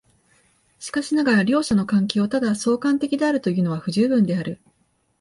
[0.79, 4.59] しかしながら両者の関係をただ相関的であるというのは不十分である。